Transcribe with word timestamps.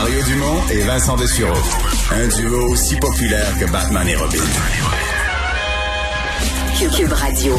Mario 0.00 0.22
Dumont 0.22 0.60
et 0.70 0.78
Vincent 0.82 1.16
Dessureau. 1.16 1.58
Un 2.12 2.28
duo 2.28 2.70
aussi 2.70 2.94
populaire 3.00 3.52
que 3.58 3.68
Batman 3.72 4.06
et 4.06 4.14
Robin. 4.14 4.38
Cube 6.78 7.12
Radio. 7.12 7.56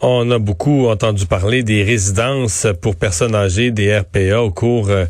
On 0.00 0.30
a 0.30 0.38
beaucoup 0.38 0.86
entendu 0.86 1.26
parler 1.26 1.64
des 1.64 1.82
résidences 1.82 2.68
pour 2.80 2.94
personnes 2.94 3.34
âgées, 3.34 3.72
des 3.72 3.98
RPA, 3.98 4.42
au 4.42 4.52
cours 4.52 4.90
euh, 4.90 5.06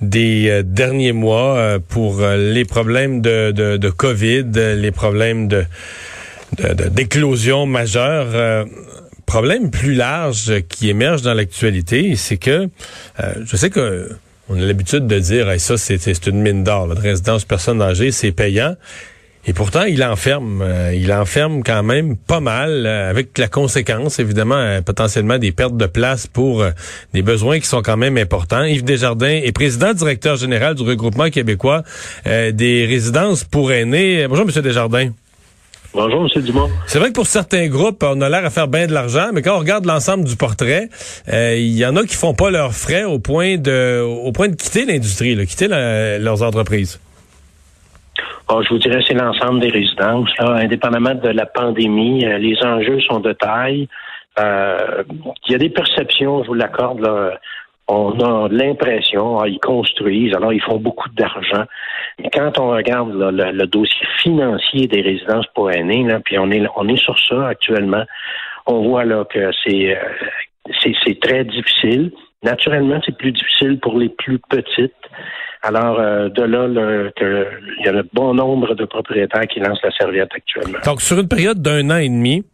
des 0.00 0.48
euh, 0.48 0.62
derniers 0.64 1.12
mois 1.12 1.56
euh, 1.56 1.78
pour 1.78 2.20
les 2.20 2.64
problèmes 2.64 3.20
de, 3.20 3.52
de, 3.52 3.76
de 3.76 3.90
COVID, 3.90 4.46
les 4.52 4.90
problèmes 4.90 5.46
de 5.46 5.64
d'éclosion 6.90 7.66
majeure. 7.66 8.66
problème 9.26 9.70
plus 9.70 9.94
large 9.94 10.62
qui 10.68 10.88
émerge 10.90 11.22
dans 11.22 11.34
l'actualité, 11.34 12.16
c'est 12.16 12.38
que 12.38 12.68
je 13.44 13.56
sais 13.56 13.68
que 13.70 14.08
on 14.48 14.60
a 14.60 14.64
l'habitude 14.64 15.06
de 15.06 15.18
dire 15.18 15.60
ça 15.60 15.76
c'est 15.76 16.26
une 16.26 16.40
mine 16.40 16.64
d'or, 16.64 16.86
la 16.86 17.00
résidence 17.00 17.44
personnes 17.44 17.82
âgées, 17.82 18.10
c'est 18.12 18.32
payant. 18.32 18.74
Et 19.48 19.54
pourtant, 19.54 19.84
il 19.84 20.04
enferme, 20.04 20.60
euh, 20.60 20.94
il 20.94 21.10
enferme 21.10 21.62
quand 21.62 21.82
même 21.82 22.18
pas 22.18 22.40
mal, 22.40 22.84
euh, 22.84 23.08
avec 23.08 23.38
la 23.38 23.48
conséquence, 23.48 24.18
évidemment, 24.18 24.56
euh, 24.56 24.82
potentiellement 24.82 25.38
des 25.38 25.52
pertes 25.52 25.76
de 25.76 25.86
place 25.86 26.26
pour 26.26 26.62
des 27.14 27.22
besoins 27.22 27.58
qui 27.58 27.66
sont 27.66 27.80
quand 27.80 27.96
même 27.96 28.18
importants. 28.18 28.64
Yves 28.64 28.84
Desjardins 28.84 29.40
est 29.42 29.52
président 29.52 29.94
directeur 29.94 30.36
général 30.36 30.74
du 30.74 30.82
regroupement 30.82 31.30
québécois 31.30 31.82
des 32.26 32.86
résidences 32.86 33.44
pour 33.44 33.72
aînés. 33.72 34.26
Bonjour, 34.28 34.44
Monsieur 34.44 34.60
Desjardins. 34.60 35.10
Bonjour, 35.94 36.26
M. 36.34 36.42
Dumont. 36.42 36.68
C'est 36.86 36.98
vrai 36.98 37.08
que 37.08 37.14
pour 37.14 37.26
certains 37.26 37.66
groupes, 37.68 38.02
on 38.02 38.20
a 38.20 38.28
l'air 38.28 38.44
à 38.44 38.50
faire 38.50 38.68
bien 38.68 38.86
de 38.86 38.92
l'argent, 38.92 39.30
mais 39.32 39.42
quand 39.42 39.56
on 39.56 39.58
regarde 39.58 39.86
l'ensemble 39.86 40.24
du 40.24 40.36
portrait, 40.36 40.88
il 41.26 41.76
y 41.76 41.84
en 41.84 41.96
a 41.96 42.04
qui 42.04 42.14
font 42.14 42.34
pas 42.34 42.50
leurs 42.50 42.72
frais 42.72 43.04
au 43.04 43.18
point 43.18 43.56
de, 43.56 44.02
au 44.02 44.30
point 44.32 44.48
de 44.48 44.54
quitter 44.54 44.84
l'industrie, 44.84 45.34
quitter 45.46 45.66
leurs 45.68 46.42
entreprises. 46.42 47.00
Bon, 48.48 48.62
je 48.62 48.70
vous 48.70 48.78
dirais, 48.78 49.00
c'est 49.06 49.14
l'ensemble 49.14 49.60
des 49.60 49.68
résidences. 49.68 50.30
Là, 50.38 50.52
indépendamment 50.52 51.14
de 51.14 51.28
la 51.28 51.44
pandémie, 51.44 52.24
euh, 52.24 52.38
les 52.38 52.56
enjeux 52.62 52.98
sont 53.00 53.20
de 53.20 53.34
taille. 53.34 53.88
Euh, 54.38 55.02
il 55.46 55.52
y 55.52 55.54
a 55.54 55.58
des 55.58 55.68
perceptions, 55.68 56.42
je 56.42 56.48
vous 56.48 56.54
l'accorde. 56.54 57.06
Là, 57.88 57.94
on 57.94 58.20
a 58.20 58.48
l'impression, 58.48 59.38
ah, 59.38 59.48
ils 59.48 59.58
construisent, 59.60 60.34
alors 60.34 60.52
ils 60.52 60.60
font 60.60 60.76
beaucoup 60.76 61.08
d'argent. 61.10 61.64
Quand 62.34 62.58
on 62.58 62.70
regarde 62.70 63.12
le, 63.14 63.66
dossier 63.66 64.06
financier 64.22 64.86
des 64.86 65.00
résidences 65.00 65.46
pour 65.54 65.70
aînés, 65.70 66.04
là, 66.04 66.20
puis 66.22 66.38
on 66.38 66.50
est 66.50 66.66
on 66.76 66.86
est 66.88 67.02
sur 67.02 67.18
ça 67.18 67.48
actuellement, 67.48 68.04
on 68.66 68.82
voit 68.88 69.04
là 69.04 69.24
que 69.24 69.50
c'est 69.64 69.96
euh, 69.96 70.92
c'est 71.04 71.20
très 71.20 71.44
difficile. 71.44 72.12
Naturellement, 72.42 73.00
c'est 73.04 73.16
plus 73.16 73.32
difficile 73.32 73.78
pour 73.80 73.98
les 73.98 74.10
plus 74.10 74.38
petites. 74.38 74.92
Alors, 75.62 75.98
euh, 75.98 76.28
de 76.28 76.42
là, 76.42 76.68
il 77.20 77.84
y 77.84 77.88
a 77.88 77.98
un 77.98 78.02
bon 78.12 78.34
nombre 78.34 78.74
de 78.74 78.84
propriétaires 78.84 79.46
qui 79.48 79.58
lancent 79.60 79.82
la 79.82 79.90
serviette 79.92 80.30
actuellement. 80.32 80.78
Donc, 80.84 81.00
sur 81.00 81.18
une 81.18 81.26
période 81.26 81.60
d'un 81.60 81.90
an 81.90 81.96
et 81.96 82.08
demi, 82.08 82.44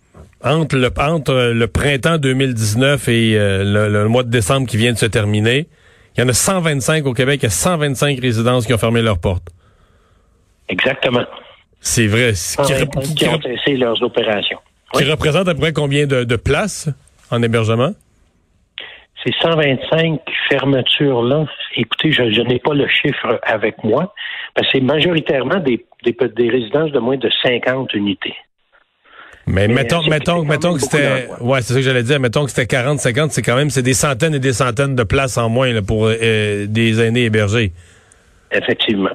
entre 0.45 0.77
le, 0.77 0.91
entre 0.99 1.53
le 1.55 1.67
printemps 1.67 2.19
2019 2.19 3.09
et 3.09 3.37
euh, 3.37 3.89
le, 3.89 4.09
mois 4.09 4.23
de 4.23 4.31
décembre 4.31 4.67
qui 4.67 4.77
vient 4.77 4.93
de 4.93 4.99
se 4.99 5.07
terminer, 5.07 5.67
il 6.17 6.21
y 6.21 6.25
en 6.25 6.29
a 6.29 6.33
125 6.33 7.07
au 7.07 7.15
Québec, 7.15 7.41
il 7.43 7.45
y 7.45 7.47
a 7.47 7.51
125 7.51 8.21
résidences 8.21 8.67
qui 8.67 8.75
ont 8.75 8.79
fermé 8.79 9.03
leurs 9.03 9.19
portes. 9.19 9.49
Exactement. 10.69 11.25
C'est 11.81 12.07
vrai. 12.07 12.33
Qui, 12.33 13.15
qui, 13.15 13.29
ont 13.29 13.41
cessé 13.41 13.77
leurs 13.77 14.03
opérations. 14.03 14.59
Qui 14.95 15.05
représente 15.05 15.49
à 15.49 15.55
peu 15.55 15.61
près 15.61 15.73
combien 15.73 16.07
de, 16.07 16.25
de 16.25 16.37
places 16.37 16.89
en 17.31 17.43
hébergement? 17.43 17.93
Ces 19.25 19.33
125 19.41 20.21
fermetures-là, 20.51 21.47
écoutez, 21.77 22.13
je, 22.13 22.43
n'ai 22.43 22.59
pas 22.59 22.75
le 22.75 22.87
chiffre 22.89 23.41
avec 23.43 23.83
moi, 23.83 24.13
que 24.55 24.63
c'est 24.71 24.81
majoritairement 24.81 25.61
des, 25.61 25.85
des, 26.05 26.51
résidences 26.51 26.93
de 26.93 26.99
moins 26.99 27.17
de 27.17 27.31
50 27.43 27.95
unités. 27.95 28.35
Mais, 29.47 29.69
mettons, 29.69 30.03
mettons, 30.09 30.43
mettons 30.45 30.75
que 30.75 30.81
c'était, 30.81 31.29
ouais, 31.41 31.61
c'est 31.61 31.75
ça 31.75 31.79
que 31.79 31.85
j'allais 31.85 32.03
dire. 32.03 32.19
Mettons 32.19 32.45
que 32.45 32.51
c'était 32.51 32.67
40, 32.67 32.99
50, 32.99 33.33
c'est 33.33 33.43
quand 33.43 33.57
même, 33.57 33.71
c'est 33.71 33.83
des 33.83 33.95
centaines 33.95 34.35
et 34.35 34.39
des 34.39 34.55
centaines 34.55 34.97
de 34.97 35.03
places 35.03 35.37
en 35.37 35.49
moins 35.49 35.83
pour 35.83 36.07
euh, 36.07 36.67
des 36.67 37.01
aînés 37.01 37.25
hébergés. 37.25 37.73
Effectivement. 38.51 39.11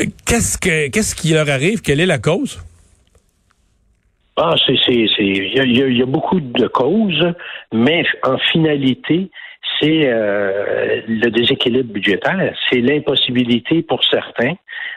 Euh, 0.00 0.06
qu'est-ce 0.26 0.58
que, 0.58 0.88
qu'est-ce 0.88 1.14
qui 1.14 1.32
leur 1.32 1.48
arrive? 1.48 1.80
Quelle 1.80 2.00
est 2.00 2.06
la 2.06 2.18
cause? 2.18 2.60
Ah, 4.36 4.54
c'est, 4.66 4.76
c'est, 4.84 5.06
c'est, 5.14 5.24
il 5.24 5.96
y 5.98 6.02
a, 6.02 6.06
beaucoup 6.06 6.40
de 6.40 6.66
causes, 6.66 7.32
mais 7.72 8.02
en 8.22 8.38
finalité, 8.38 9.30
c'est 9.82 10.06
euh, 10.06 11.00
le 11.08 11.28
déséquilibre 11.30 11.92
budgétaire, 11.92 12.54
c'est 12.70 12.80
l'impossibilité 12.80 13.82
pour 13.82 14.04
certains 14.04 14.54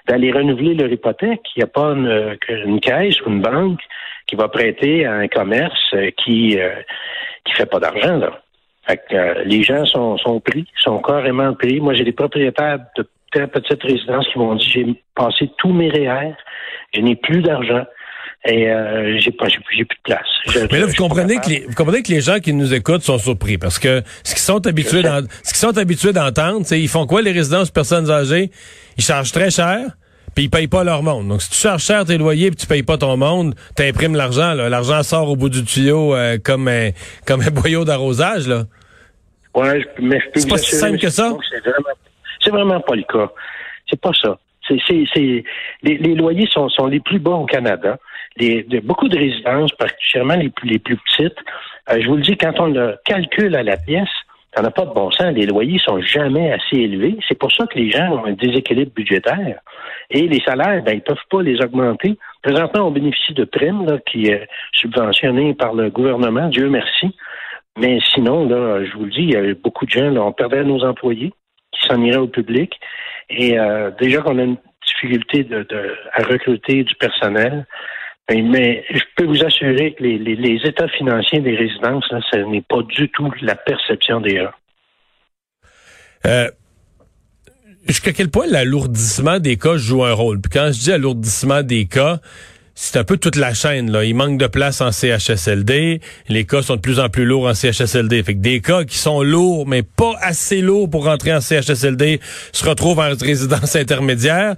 d'aller 0.07 0.31
renouveler 0.31 0.75
leur 0.75 0.91
hypothèque. 0.91 1.41
Il 1.55 1.59
n'y 1.59 1.63
a 1.63 1.67
pas 1.67 1.93
une, 1.93 2.79
caisse 2.79 3.19
ou 3.21 3.29
une 3.29 3.41
banque 3.41 3.81
qui 4.27 4.35
va 4.35 4.47
prêter 4.47 5.05
à 5.05 5.13
un 5.13 5.27
commerce 5.27 5.95
qui 6.23 6.59
euh, 6.59 6.69
qui 7.45 7.53
fait 7.53 7.65
pas 7.65 7.79
d'argent 7.79 8.21
euh, 8.89 9.43
les 9.45 9.63
gens 9.63 9.83
sont, 9.85 10.17
sont 10.17 10.39
pris, 10.39 10.65
sont 10.77 10.99
carrément 10.99 11.53
pris. 11.55 11.79
Moi, 11.79 11.95
j'ai 11.95 12.03
des 12.03 12.11
propriétaires 12.11 12.79
de 12.95 13.07
très 13.31 13.47
petites 13.47 13.81
résidences 13.81 14.27
qui 14.27 14.37
m'ont 14.37 14.55
dit 14.55 14.69
j'ai 14.69 14.85
passé 15.15 15.49
tous 15.57 15.73
mes 15.73 15.89
REER, 15.89 16.35
je 16.93 17.01
n'ai 17.01 17.15
plus 17.15 17.41
d'argent 17.41 17.83
et 18.45 18.69
euh, 18.69 19.17
j'ai 19.19 19.31
pas 19.31 19.47
j'ai 19.47 19.59
plus 19.59 19.77
de 19.77 20.01
place. 20.03 20.67
Mais 20.71 20.79
là 20.79 20.85
vous 20.85 20.93
comprenez 20.93 21.37
que 21.37 21.49
les 21.49 21.65
vous 21.67 21.73
comprenez 21.73 22.03
que 22.03 22.11
les 22.11 22.21
gens 22.21 22.39
qui 22.39 22.53
nous 22.53 22.73
écoutent 22.73 23.01
sont 23.01 23.17
surpris 23.17 23.57
parce 23.57 23.79
que 23.79 24.03
ce 24.23 24.33
qu'ils 24.33 24.43
sont 24.43 24.65
habitués 24.67 25.01
ce 25.01 25.49
qu'ils 25.49 25.57
sont 25.57 25.77
habitués 25.77 26.13
d'entendre, 26.13 26.61
c'est 26.63 26.79
ils 26.79 26.87
font 26.87 27.07
quoi 27.07 27.21
les 27.21 27.31
résidences 27.31 27.71
personnes 27.71 28.09
âgées? 28.09 28.51
Ils 28.97 29.03
chargent 29.03 29.31
très 29.31 29.49
cher. 29.49 29.79
Puis 30.35 30.45
ils 30.45 30.49
payent 30.49 30.67
pas 30.67 30.83
leur 30.83 31.01
monde. 31.01 31.29
Donc 31.29 31.41
si 31.41 31.49
tu 31.49 31.55
charges 31.55 31.83
cher 31.83 32.03
tes 32.03 32.17
loyers 32.17 32.49
puis 32.49 32.57
tu 32.57 32.67
payes 32.67 32.83
pas 32.83 32.97
ton 32.97 33.15
monde, 33.15 33.55
tu 33.75 33.83
imprimes 33.83 34.15
l'argent 34.15 34.53
l'argent 34.53 35.01
sort 35.01 35.29
au 35.29 35.37
bout 35.37 35.49
du 35.49 35.63
tuyau 35.63 36.13
euh, 36.13 36.37
comme 36.43 36.67
un 36.67 36.89
comme 37.25 37.41
un 37.41 37.51
boyau 37.51 37.85
d'arrosage 37.85 38.47
là. 38.47 38.63
Ouais, 39.55 39.85
mais 40.01 40.19
je 40.19 40.25
peux 40.31 40.39
C'est 40.41 40.49
pas 40.49 40.57
si 40.57 40.75
simple 40.75 40.99
que 40.99 41.09
ça. 41.09 41.31
C'est 42.43 42.51
vraiment, 42.51 42.65
vraiment 42.65 42.81
pas 42.81 42.95
le 42.95 43.03
cas. 43.03 43.31
C'est 43.89 43.99
pas 43.99 44.11
ça. 44.21 44.37
C'est, 44.67 44.79
c'est, 44.87 45.43
les, 45.83 45.97
les, 45.97 46.15
loyers 46.15 46.47
sont, 46.47 46.69
sont 46.69 46.87
les 46.87 46.99
plus 46.99 47.19
bas 47.19 47.31
au 47.31 47.45
Canada 47.45 47.97
de, 48.37 48.79
beaucoup 48.79 49.07
de 49.07 49.17
résidences, 49.17 49.71
particulièrement 49.73 50.35
les 50.35 50.49
plus, 50.49 50.69
les 50.69 50.79
plus 50.79 50.97
petites, 50.97 51.37
euh, 51.89 52.01
je 52.01 52.07
vous 52.07 52.15
le 52.15 52.21
dis, 52.21 52.37
quand 52.37 52.59
on 52.59 52.67
le 52.67 52.97
calcule 53.05 53.55
à 53.55 53.63
la 53.63 53.77
pièce, 53.77 54.09
ça 54.55 54.61
n'a 54.61 54.71
pas 54.71 54.85
de 54.85 54.93
bon 54.93 55.11
sens. 55.11 55.33
Les 55.33 55.45
loyers 55.45 55.79
sont 55.79 56.01
jamais 56.01 56.53
assez 56.53 56.77
élevés. 56.77 57.17
C'est 57.27 57.37
pour 57.37 57.51
ça 57.51 57.65
que 57.67 57.77
les 57.77 57.91
gens 57.91 58.09
ont 58.09 58.25
un 58.25 58.33
déséquilibre 58.33 58.91
budgétaire. 58.95 59.59
Et 60.09 60.27
les 60.27 60.39
salaires, 60.41 60.81
ben, 60.83 60.95
ils 60.95 61.01
peuvent 61.01 61.17
pas 61.29 61.41
les 61.41 61.59
augmenter. 61.61 62.17
Présentement, 62.41 62.87
on 62.87 62.91
bénéficie 62.91 63.33
de 63.33 63.43
primes 63.43 63.85
là, 63.85 63.97
qui 64.09 64.27
est 64.27 64.47
subventionnées 64.71 65.53
par 65.55 65.73
le 65.73 65.89
gouvernement, 65.89 66.47
Dieu 66.47 66.69
merci. 66.69 67.15
Mais 67.77 67.99
sinon, 68.13 68.47
là, 68.47 68.85
je 68.85 68.93
vous 68.93 69.05
le 69.05 69.11
dis, 69.11 69.23
il 69.23 69.31
y 69.31 69.35
a 69.35 69.53
beaucoup 69.55 69.85
de 69.85 69.91
gens, 69.91 70.09
là, 70.09 70.23
on 70.23 70.31
perdait 70.31 70.63
nos 70.63 70.85
employés 70.85 71.33
qui 71.73 71.87
s'en 71.87 72.01
iraient 72.01 72.17
au 72.17 72.27
public. 72.27 72.79
Et 73.29 73.57
euh, 73.57 73.91
déjà 73.99 74.21
qu'on 74.21 74.37
a 74.39 74.43
une 74.43 74.57
difficulté 74.85 75.47
à 76.13 76.23
recruter 76.23 76.83
du 76.83 76.95
personnel, 76.95 77.65
mais 78.29 78.83
je 78.89 79.01
peux 79.15 79.25
vous 79.25 79.43
assurer 79.43 79.93
que 79.93 80.03
les, 80.03 80.59
états 80.63 80.87
financiers 80.87 81.39
des 81.39 81.55
résidences, 81.55 82.05
ce 82.09 82.37
n'est 82.37 82.61
pas 82.61 82.81
du 82.83 83.09
tout 83.09 83.31
la 83.41 83.55
perception 83.55 84.21
des 84.21 84.37
gens. 84.37 84.51
Euh, 86.25 86.49
jusqu'à 87.87 88.13
quel 88.13 88.29
point 88.29 88.47
l'alourdissement 88.47 89.39
des 89.39 89.57
cas 89.57 89.77
joue 89.77 90.03
un 90.03 90.13
rôle? 90.13 90.41
Puis 90.41 90.49
quand 90.51 90.67
je 90.67 90.79
dis 90.79 90.91
alourdissement 90.91 91.61
des 91.61 91.85
cas, 91.85 92.19
c'est 92.77 92.97
un 92.97 93.05
peu 93.05 93.15
toute 93.15 93.37
la 93.37 93.53
chaîne. 93.53 93.89
Là. 93.89 94.03
Il 94.03 94.15
manque 94.15 94.37
de 94.37 94.47
place 94.47 94.81
en 94.81 94.91
CHSLD. 94.91 96.01
Les 96.27 96.43
cas 96.43 96.61
sont 96.61 96.75
de 96.75 96.81
plus 96.81 96.99
en 96.99 97.07
plus 97.07 97.23
lourds 97.23 97.47
en 97.47 97.53
CHSLD. 97.53 98.21
Fait 98.21 98.33
que 98.35 98.41
des 98.41 98.59
cas 98.59 98.83
qui 98.83 98.97
sont 98.97 99.23
lourds, 99.23 99.65
mais 99.65 99.81
pas 99.81 100.13
assez 100.21 100.59
lourds 100.59 100.89
pour 100.89 101.05
rentrer 101.05 101.33
en 101.33 101.39
CHSLD, 101.39 102.19
se 102.51 102.65
retrouvent 102.65 102.99
en 102.99 103.11
résidence 103.17 103.75
intermédiaire. 103.77 104.55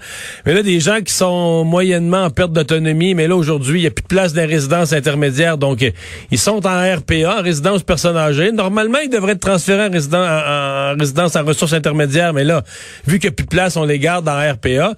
Mais 0.47 0.55
là, 0.55 0.63
des 0.63 0.79
gens 0.79 1.01
qui 1.01 1.13
sont 1.13 1.63
moyennement 1.63 2.23
en 2.23 2.29
perte 2.31 2.53
d'autonomie, 2.53 3.13
mais 3.13 3.27
là, 3.27 3.35
aujourd'hui, 3.35 3.79
il 3.79 3.83
n'y 3.83 3.87
a 3.87 3.91
plus 3.91 4.01
de 4.01 4.07
place 4.07 4.33
dans 4.33 4.41
les 4.41 4.47
résidences 4.47 4.93
intermédiaires. 4.93 5.59
Donc, 5.59 5.85
ils 6.31 6.39
sont 6.39 6.65
en 6.65 6.95
RPA, 6.95 7.37
en 7.37 7.43
résidence 7.43 7.83
personne 7.83 8.17
âgée. 8.17 8.51
Normalement, 8.51 8.97
ils 8.97 9.11
devraient 9.11 9.33
être 9.33 9.41
transférés 9.41 9.85
en, 9.85 9.91
résidence, 9.91 10.27
en, 10.27 10.95
résidence 10.97 11.35
en 11.35 11.45
ressources 11.45 11.73
intermédiaires. 11.73 12.33
Mais 12.33 12.43
là, 12.43 12.63
vu 13.05 13.19
qu'il 13.19 13.29
n'y 13.29 13.33
a 13.33 13.35
plus 13.35 13.45
de 13.45 13.49
place, 13.49 13.77
on 13.77 13.83
les 13.83 13.99
garde 13.99 14.27
en 14.27 14.39
RPA. 14.53 14.95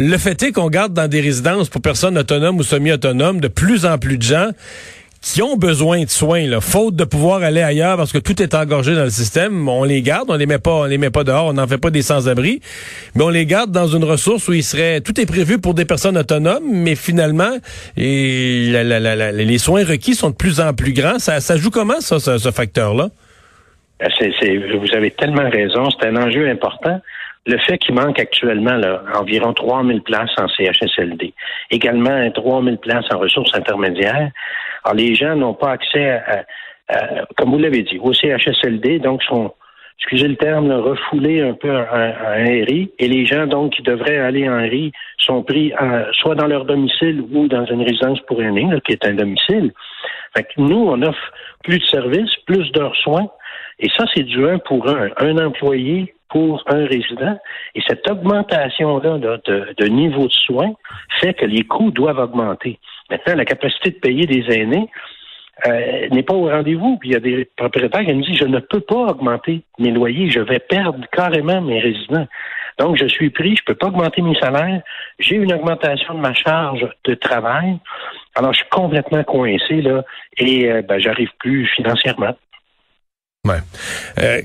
Le 0.00 0.16
fait 0.16 0.40
est 0.44 0.52
qu'on 0.52 0.68
garde 0.68 0.94
dans 0.94 1.08
des 1.08 1.20
résidences 1.20 1.68
pour 1.68 1.82
personnes 1.82 2.16
autonomes 2.16 2.58
ou 2.58 2.62
semi-autonomes 2.62 3.40
de 3.40 3.48
plus 3.48 3.84
en 3.84 3.98
plus 3.98 4.16
de 4.16 4.22
gens 4.22 4.50
qui 5.20 5.42
ont 5.42 5.56
besoin 5.56 6.04
de 6.04 6.08
soins, 6.08 6.46
là, 6.46 6.60
faute 6.60 6.94
de 6.94 7.02
pouvoir 7.02 7.42
aller 7.42 7.62
ailleurs 7.62 7.96
parce 7.96 8.12
que 8.12 8.18
tout 8.18 8.40
est 8.40 8.54
engorgé 8.54 8.94
dans 8.94 9.02
le 9.02 9.10
système. 9.10 9.68
On 9.68 9.82
les 9.82 10.00
garde, 10.00 10.30
on 10.30 10.36
les 10.36 10.46
met 10.46 10.60
pas, 10.60 10.70
on 10.70 10.84
les 10.84 10.98
met 10.98 11.10
pas 11.10 11.24
dehors, 11.24 11.46
on 11.46 11.54
n'en 11.54 11.66
fait 11.66 11.78
pas 11.78 11.90
des 11.90 12.02
sans-abri, 12.02 12.60
mais 13.16 13.24
on 13.24 13.28
les 13.28 13.44
garde 13.44 13.72
dans 13.72 13.88
une 13.88 14.04
ressource 14.04 14.46
où 14.46 14.52
il 14.52 14.62
serait, 14.62 15.00
tout 15.00 15.20
est 15.20 15.26
prévu 15.26 15.58
pour 15.58 15.74
des 15.74 15.84
personnes 15.84 16.16
autonomes, 16.16 16.62
mais 16.70 16.94
finalement, 16.94 17.56
les 17.96 19.58
soins 19.58 19.84
requis 19.84 20.14
sont 20.14 20.30
de 20.30 20.36
plus 20.36 20.60
en 20.60 20.74
plus 20.74 20.92
grands. 20.92 21.18
Ça, 21.18 21.40
ça 21.40 21.56
joue 21.56 21.70
comment 21.70 22.00
ça, 22.00 22.20
ce, 22.20 22.50
facteur-là? 22.52 23.08
Ben, 23.98 24.08
vous 24.78 24.94
avez 24.94 25.10
tellement 25.10 25.50
raison. 25.50 25.88
C'est 25.90 26.06
un 26.06 26.14
enjeu 26.14 26.48
important. 26.48 27.00
Le 27.48 27.58
fait 27.58 27.78
qu'il 27.78 27.94
manque 27.94 28.20
actuellement 28.20 28.76
là, 28.76 29.02
environ 29.14 29.54
3000 29.54 30.02
places 30.02 30.30
en 30.38 30.48
CHSLD, 30.48 31.32
également 31.70 32.30
3000 32.30 32.76
places 32.76 33.06
en 33.12 33.18
ressources 33.18 33.54
intermédiaires, 33.54 34.30
alors 34.84 34.94
les 34.94 35.14
gens 35.14 35.34
n'ont 35.34 35.54
pas 35.54 35.72
accès 35.72 36.10
à, 36.10 36.44
comme 37.36 37.50
vous 37.50 37.58
l'avez 37.58 37.82
dit, 37.82 37.98
au 37.98 38.12
CHSLD, 38.12 38.98
donc 38.98 39.22
sont 39.22 39.54
excusez 39.98 40.28
le 40.28 40.36
terme, 40.36 40.70
refoulés 40.70 41.40
un 41.40 41.54
peu 41.54 41.74
à, 41.74 42.34
un 42.34 42.44
RI, 42.44 42.92
et 42.98 43.08
les 43.08 43.24
gens 43.24 43.46
donc 43.46 43.72
qui 43.72 43.82
devraient 43.82 44.18
aller 44.18 44.48
en 44.48 44.58
RI 44.58 44.92
sont 45.18 45.42
pris 45.42 45.72
soit 46.12 46.34
dans 46.34 46.46
leur 46.46 46.66
domicile 46.66 47.24
ou 47.32 47.48
dans 47.48 47.64
une 47.64 47.82
résidence 47.82 48.20
pour 48.26 48.42
aînés, 48.42 48.68
qui 48.86 48.92
est 48.92 49.04
un 49.06 49.14
domicile. 49.14 49.72
Fait 50.36 50.44
que 50.44 50.60
nous, 50.60 50.84
on 50.86 51.00
offre 51.02 51.32
plus 51.64 51.78
de 51.78 51.84
services, 51.84 52.36
plus 52.46 52.70
de 52.72 52.88
soins, 53.02 53.28
et 53.80 53.88
ça, 53.96 54.04
c'est 54.14 54.24
du 54.24 54.46
un 54.46 54.58
pour 54.58 54.88
un. 54.88 55.08
Un 55.18 55.38
employé 55.38 56.14
pour 56.28 56.62
un 56.66 56.86
résident. 56.86 57.38
Et 57.74 57.80
cette 57.86 58.08
augmentation-là 58.10 59.18
de, 59.18 59.86
niveau 59.86 60.26
de 60.26 60.32
soins 60.32 60.72
fait 61.20 61.34
que 61.34 61.44
les 61.44 61.64
coûts 61.64 61.90
doivent 61.90 62.18
augmenter. 62.18 62.78
Maintenant, 63.10 63.34
la 63.36 63.44
capacité 63.44 63.90
de 63.90 63.96
payer 63.96 64.26
des 64.26 64.44
aînés 64.54 64.88
euh, 65.66 66.08
n'est 66.10 66.22
pas 66.22 66.34
au 66.34 66.48
rendez-vous. 66.48 66.98
Puis 66.98 67.10
il 67.10 67.12
y 67.12 67.16
a 67.16 67.20
des 67.20 67.48
propriétaires 67.56 68.04
qui 68.04 68.14
me 68.14 68.22
disent 68.22 68.38
je 68.38 68.44
ne 68.44 68.60
peux 68.60 68.80
pas 68.80 69.06
augmenter 69.06 69.62
mes 69.78 69.90
loyers, 69.90 70.30
je 70.30 70.40
vais 70.40 70.60
perdre 70.60 71.04
carrément 71.10 71.60
mes 71.60 71.80
résidents. 71.80 72.26
Donc, 72.78 72.96
je 72.96 73.06
suis 73.06 73.30
pris, 73.30 73.56
je 73.56 73.62
ne 73.62 73.66
peux 73.66 73.74
pas 73.74 73.88
augmenter 73.88 74.22
mes 74.22 74.38
salaires. 74.38 74.82
J'ai 75.18 75.34
une 75.34 75.52
augmentation 75.52 76.14
de 76.14 76.20
ma 76.20 76.32
charge 76.32 76.86
de 77.04 77.14
travail. 77.14 77.76
Alors, 78.36 78.52
je 78.52 78.58
suis 78.58 78.68
complètement 78.68 79.24
coincé, 79.24 79.82
là, 79.82 80.04
et 80.36 80.70
euh, 80.70 80.82
ben, 80.82 81.00
j'arrive 81.00 81.30
plus 81.40 81.66
financièrement. 81.74 82.36
Ouais. 83.44 83.58
Euh, 84.20 84.42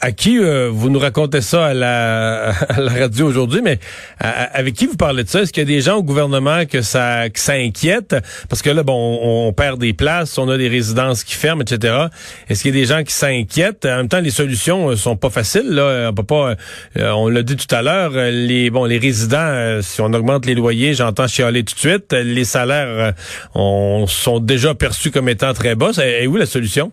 à 0.00 0.12
qui 0.12 0.38
euh, 0.38 0.68
vous 0.70 0.90
nous 0.90 0.98
racontez 0.98 1.40
ça 1.40 1.66
à 1.66 1.74
la, 1.74 2.52
la 2.78 2.92
radio 2.92 3.26
aujourd'hui, 3.26 3.60
mais 3.62 3.78
avec 4.18 4.74
qui 4.74 4.86
vous 4.86 4.96
parlez 4.96 5.24
de 5.24 5.28
ça? 5.28 5.42
Est-ce 5.42 5.52
qu'il 5.52 5.62
y 5.62 5.66
a 5.66 5.76
des 5.76 5.80
gens 5.80 5.96
au 5.96 6.02
gouvernement 6.02 6.64
que 6.66 6.82
ça, 6.82 7.28
que 7.30 7.38
ça 7.38 7.54
inquiète? 7.54 8.16
Parce 8.48 8.62
que 8.62 8.70
là, 8.70 8.82
bon, 8.82 9.18
on, 9.22 9.52
perd 9.52 9.78
des 9.78 9.92
places, 9.92 10.38
on 10.38 10.48
a 10.48 10.58
des 10.58 10.68
résidences 10.68 11.24
qui 11.24 11.34
ferment, 11.34 11.62
etc. 11.62 12.06
Est-ce 12.48 12.62
qu'il 12.62 12.74
y 12.74 12.78
a 12.78 12.80
des 12.80 12.86
gens 12.86 13.02
qui 13.02 13.12
s'inquiètent? 13.12 13.86
En 13.86 13.96
même 13.96 14.08
temps, 14.08 14.20
les 14.20 14.30
solutions 14.30 14.90
euh, 14.90 14.96
sont 14.96 15.16
pas 15.16 15.30
faciles. 15.30 15.70
Là. 15.70 16.08
On 16.10 16.14
peut 16.14 16.22
pas. 16.22 16.54
on 16.96 17.28
l'a 17.28 17.42
dit 17.42 17.56
tout 17.56 17.74
à 17.74 17.82
l'heure. 17.82 18.12
Les 18.12 18.70
bon, 18.70 18.84
les 18.84 18.98
résidents, 18.98 19.80
si 19.80 20.00
on 20.00 20.12
augmente 20.12 20.46
les 20.46 20.54
loyers, 20.54 20.94
j'entends 20.94 21.26
chialer 21.26 21.64
tout 21.64 21.74
de 21.74 21.80
suite. 21.80 22.12
Les 22.12 22.44
salaires 22.44 23.14
on, 23.54 24.06
sont 24.06 24.40
déjà 24.40 24.74
perçus 24.74 25.10
comme 25.10 25.28
étant 25.28 25.52
très 25.52 25.74
bas. 25.74 25.90
Et 26.04 26.26
où 26.26 26.36
la 26.36 26.46
solution? 26.46 26.92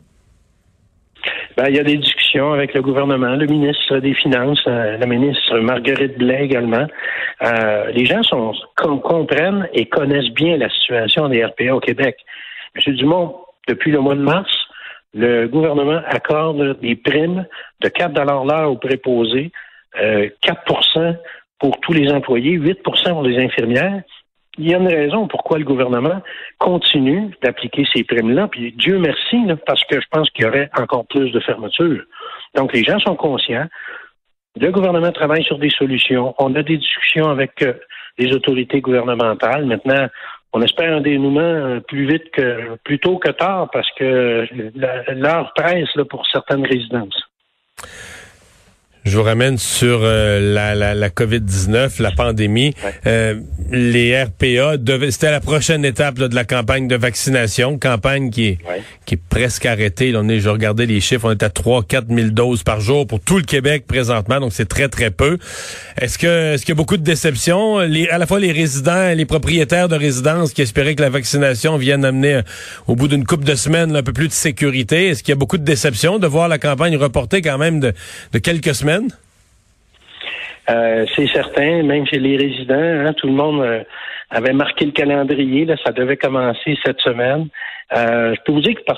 Ben, 1.58 1.66
il 1.70 1.76
y 1.76 1.80
a 1.80 1.84
des 1.84 1.98
avec 2.42 2.74
le 2.74 2.82
gouvernement, 2.82 3.36
le 3.36 3.46
ministre 3.46 4.00
des 4.00 4.14
Finances, 4.16 4.64
euh, 4.66 4.98
la 4.98 5.06
ministre 5.06 5.60
Marguerite 5.60 6.18
Blais 6.18 6.44
également. 6.44 6.88
Euh, 7.44 7.92
les 7.92 8.06
gens 8.06 8.22
comprennent 8.76 9.68
et 9.74 9.86
connaissent 9.86 10.32
bien 10.32 10.58
la 10.58 10.70
situation 10.70 11.30
des 11.30 11.46
RPA 11.46 11.76
au 11.76 11.80
Québec. 11.80 12.18
Monsieur 12.76 12.94
Dumont, 12.94 13.36
depuis 13.68 13.92
le 13.92 14.00
mois 14.00 14.16
de 14.16 14.22
mars, 14.22 14.50
le 15.14 15.48
gouvernement 15.48 16.02
accorde 16.08 16.80
des 16.80 16.96
primes 16.96 17.46
de 17.82 17.90
4 17.90 18.14
l'heure 18.16 18.72
aux 18.72 18.78
préposés, 18.78 19.52
euh, 20.02 20.28
4% 20.42 21.16
pour 21.60 21.80
tous 21.82 21.94
les 21.94 22.12
employés, 22.12 22.58
8% 22.58 23.12
pour 23.12 23.24
les 23.24 23.38
infirmières 23.38 24.02
il 24.58 24.70
y 24.70 24.74
a 24.74 24.78
une 24.78 24.88
raison 24.88 25.28
pourquoi 25.28 25.58
le 25.58 25.66
gouvernement 25.66 26.22
continue 26.60 27.32
d'appliquer 27.42 27.86
ces 27.94 28.04
primes-là. 28.04 28.48
Puis 28.48 28.72
Dieu 28.74 29.00
merci, 29.00 29.38
parce 29.66 29.84
que 29.86 30.00
je 30.00 30.06
pense 30.12 30.30
qu'il 30.32 30.46
y 30.46 30.48
aurait 30.48 30.70
encore 30.78 31.06
plus 31.08 31.32
de 31.32 31.40
fermetures. 31.40 32.04
Donc 32.56 32.74
les 32.74 32.84
gens 32.84 33.00
sont 33.00 33.16
conscients. 33.16 33.68
Le 34.60 34.72
gouvernement 34.72 35.12
travaille 35.12 35.44
sur 35.44 35.58
des 35.58 35.70
solutions. 35.70 36.36
On 36.38 36.54
a 36.56 36.64
des 36.64 36.78
discussions 36.78 37.30
avec 37.30 37.62
euh, 37.64 37.74
les 38.18 38.34
autorités 38.34 38.82
gouvernementales. 38.82 39.66
Maintenant, 39.66 40.08
on 40.54 40.62
espère 40.62 40.96
un 40.96 41.02
dénouement 41.02 41.42
euh, 41.42 41.80
plus 41.80 42.06
vite 42.06 42.30
que 42.32 42.78
plus 42.84 43.00
tôt 43.00 43.18
que 43.18 43.32
tard 43.32 43.70
parce 43.74 43.90
que 43.98 44.48
l'heure 45.16 45.52
presse 45.56 45.90
là, 45.96 46.06
pour 46.06 46.26
certaines 46.28 46.66
résidences. 46.66 47.20
Je 49.06 49.18
vous 49.18 49.24
ramène 49.24 49.58
sur 49.58 50.00
euh, 50.04 50.54
la, 50.54 50.76
la, 50.76 50.96
la 50.96 51.10
COVID-19, 51.10 52.02
la 52.02 52.12
pandémie. 52.12 52.74
Euh, 53.06 53.36
les 53.70 54.24
RPA, 54.24 54.76
c'était 55.12 55.30
la 55.30 55.42
prochaine 55.42 55.84
étape 55.84 56.16
de 56.16 56.34
la 56.34 56.46
campagne 56.46 56.88
de 56.88 56.96
vaccination, 56.96 57.78
campagne 57.78 58.30
qui 58.30 58.46
est, 58.48 58.58
qui 59.06 59.16
est 59.16 59.22
presque 59.30 59.66
arrêtée. 59.66 60.14
Là, 60.14 60.22
on 60.24 60.30
est, 60.30 60.40
je 60.40 60.48
regardais 60.48 60.86
les 60.86 61.02
chiffres, 61.02 61.26
on 61.28 61.32
est 61.32 61.44
à 61.44 61.50
3-4 61.50 62.16
000 62.16 62.30
doses 62.30 62.64
par 62.64 62.80
jour 62.80 63.06
pour 63.06 63.20
tout 63.20 63.36
le 63.36 63.44
Québec 63.44 63.84
présentement, 63.88 64.40
donc 64.40 64.54
c'est 64.54 64.70
très, 64.70 64.88
très 64.88 65.12
peu. 65.12 65.38
Est-ce 66.00 66.18
que 66.18 66.54
est-ce 66.54 66.62
qu'il 66.66 66.72
y 66.72 66.78
a 66.78 66.80
beaucoup 66.80 66.98
de 66.98 67.04
déceptions? 67.04 67.80
Les, 67.80 68.08
à 68.08 68.18
la 68.18 68.26
fois 68.26 68.40
les 68.40 68.54
résidents 68.54 69.10
et 69.10 69.16
les 69.16 69.26
propriétaires 69.26 69.90
de 69.90 69.96
résidences 69.96 70.54
qui 70.54 70.62
espéraient 70.62 70.96
que 70.96 71.02
la 71.02 71.10
vaccination 71.10 71.76
vienne 71.76 72.06
amener, 72.06 72.36
euh, 72.36 72.42
au 72.88 72.96
bout 72.96 73.10
d'une 73.10 73.26
couple 73.26 73.44
de 73.44 73.56
semaines, 73.56 73.96
un 73.98 74.04
peu 74.04 74.14
plus 74.14 74.30
de 74.30 74.34
sécurité. 74.34 75.10
Est-ce 75.10 75.24
qu'il 75.24 75.34
y 75.34 75.38
a 75.38 75.40
beaucoup 75.40 75.58
de 75.58 75.66
déceptions 75.66 76.20
de 76.20 76.28
voir 76.28 76.48
la 76.48 76.58
campagne 76.58 76.96
reportée 76.96 77.42
quand 77.42 77.58
même 77.58 77.82
de, 77.82 77.94
de 78.32 78.40
quelques 78.40 78.74
semaines? 78.74 78.93
Euh, 80.70 81.06
c'est 81.16 81.28
certain, 81.28 81.84
même 81.84 82.06
chez 82.08 82.20
les 82.20 82.38
résidents, 82.38 82.76
hein, 82.76 83.14
tout 83.14 83.28
le 83.28 83.34
monde 83.34 83.62
euh, 83.62 83.84
avait 84.30 84.54
marqué 84.54 84.86
le 84.86 84.92
calendrier, 84.92 85.66
là, 85.66 85.76
ça 85.84 85.92
devait 85.92 86.16
commencer 86.16 86.78
cette 86.86 87.00
semaine. 87.02 87.48
Euh, 87.96 88.34
je 88.34 88.42
peux 88.46 88.54
vous 88.54 88.62
dire 88.62 88.76
que 88.76 88.84
par, 88.86 88.98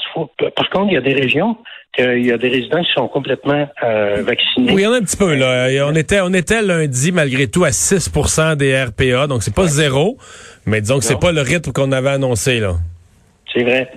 par 0.56 0.69
contre, 0.69 0.92
il 0.92 0.94
y 0.94 0.97
a 0.97 1.01
des 1.01 1.13
régions 1.13 1.57
qu'il 1.95 2.25
y 2.25 2.31
a 2.31 2.38
des 2.38 2.50
résidents 2.50 2.83
qui 2.83 2.92
sont 2.94 3.07
complètement 3.07 3.68
vaccinés. 3.81 4.74
Oui, 4.74 4.81
il 4.81 4.83
y 4.83 4.88
en 4.88 4.94
a 4.94 4.97
un 4.97 5.01
petit 5.01 5.18
peu 5.18 5.33
là. 5.33 5.68
On 5.88 5.95
était, 5.95 6.19
on 6.21 6.33
était 6.33 6.62
lundi 6.62 7.12
malgré 7.12 7.48
tout 7.48 7.63
à 7.63 7.69
6% 7.69 8.57
des 8.57 8.83
RPA, 8.83 9.27
donc 9.27 9.44
c'est 9.44 9.56
pas 9.56 9.68
zéro, 9.68 10.18
mais 10.65 10.81
disons 10.81 11.00
que 11.00 11.06
c'est 11.06 11.19
pas 11.19 11.31
le 11.31 11.41
rythme 11.41 11.71
qu'on 11.71 11.91
avait 11.91 12.09
annoncé 12.09 12.59
là. 12.59 12.75
C'est 13.53 13.63
vrai. 13.63 13.89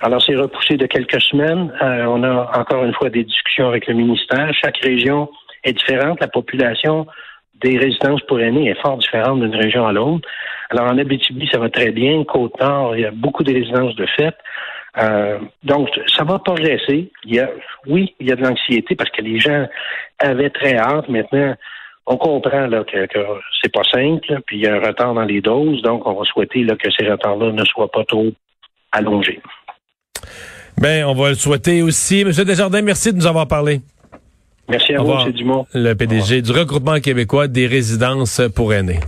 Alors, 0.00 0.22
c'est 0.22 0.36
repoussé 0.36 0.76
de 0.76 0.86
quelques 0.86 1.20
semaines. 1.20 1.72
on 1.80 2.22
a 2.22 2.58
encore 2.58 2.84
une 2.84 2.94
fois 2.94 3.10
des 3.10 3.24
discussions 3.24 3.68
avec 3.68 3.86
le 3.86 3.94
ministère. 3.94 4.52
Chaque 4.54 4.78
région 4.78 5.28
est 5.64 5.72
différente. 5.72 6.20
La 6.20 6.28
population 6.28 7.06
des 7.60 7.76
résidences 7.78 8.22
pour 8.22 8.40
aînés 8.40 8.68
est 8.68 8.80
fort 8.80 8.98
différente 8.98 9.40
d'une 9.40 9.56
région 9.56 9.86
à 9.86 9.92
l'autre. 9.92 10.28
Alors, 10.70 10.86
en 10.86 10.98
Abitibi, 10.98 11.48
ça 11.50 11.58
va 11.58 11.68
très 11.70 11.90
bien. 11.90 12.24
Côte-Nord, 12.24 12.96
il 12.96 13.02
y 13.02 13.06
a 13.06 13.10
beaucoup 13.10 13.42
de 13.42 13.52
résidences 13.52 13.96
de 13.96 14.06
fête. 14.06 14.36
Euh, 14.98 15.38
donc, 15.64 15.88
ça 16.06 16.24
va 16.24 16.38
progresser. 16.38 17.10
Il 17.24 17.34
y 17.34 17.40
a, 17.40 17.50
oui, 17.86 18.14
il 18.20 18.28
y 18.28 18.32
a 18.32 18.36
de 18.36 18.42
l'anxiété 18.42 18.94
parce 18.94 19.10
que 19.10 19.22
les 19.22 19.38
gens 19.38 19.66
avaient 20.18 20.50
très 20.50 20.76
hâte. 20.76 21.08
Maintenant, 21.08 21.54
on 22.06 22.16
comprend 22.16 22.66
là, 22.66 22.84
que, 22.84 23.06
que 23.06 23.18
c'est 23.60 23.72
pas 23.72 23.84
simple, 23.84 24.40
puis 24.46 24.58
il 24.58 24.62
y 24.62 24.66
a 24.66 24.74
un 24.74 24.80
retard 24.80 25.14
dans 25.14 25.24
les 25.24 25.40
doses. 25.40 25.82
Donc, 25.82 26.06
on 26.06 26.14
va 26.14 26.24
souhaiter 26.24 26.64
là, 26.64 26.76
que 26.76 26.90
ces 26.90 27.08
retards-là 27.08 27.52
ne 27.52 27.64
soient 27.64 27.90
pas 27.90 28.04
trop 28.04 28.28
allongés. 28.92 29.40
Ben, 30.80 31.04
on 31.04 31.14
va 31.14 31.30
le 31.30 31.34
souhaiter 31.34 31.82
aussi. 31.82 32.24
Monsieur 32.24 32.44
Desjardins, 32.44 32.82
merci 32.82 33.12
de 33.12 33.18
nous 33.18 33.26
avoir 33.26 33.48
parlé. 33.48 33.80
Merci 34.68 34.94
à 34.94 35.02
vous, 35.02 35.12
M. 35.12 35.32
Dumont. 35.32 35.66
Le 35.74 35.94
PDG 35.94 36.42
du 36.42 36.52
regroupement 36.52 37.00
québécois 37.00 37.48
des 37.48 37.66
résidences 37.66 38.40
pour 38.54 38.72
aînés. 38.74 39.00